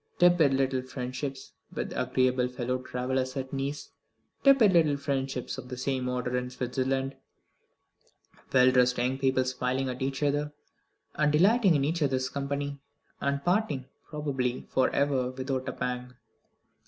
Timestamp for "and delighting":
11.13-11.75